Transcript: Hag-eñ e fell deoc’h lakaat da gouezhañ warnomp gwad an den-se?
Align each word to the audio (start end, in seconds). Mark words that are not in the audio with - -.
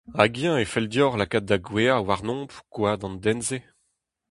Hag-eñ 0.19 0.55
e 0.63 0.65
fell 0.71 0.89
deoc’h 0.93 1.17
lakaat 1.17 1.45
da 1.47 1.57
gouezhañ 1.65 2.01
warnomp 2.07 2.51
gwad 2.73 3.01
an 3.07 3.15
den-se? 3.23 3.59